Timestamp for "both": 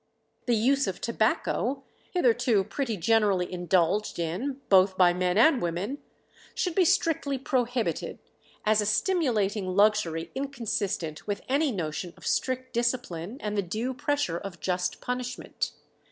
4.67-4.97